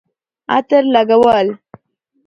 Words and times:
عطر 0.55 0.83
لګول 0.93 1.47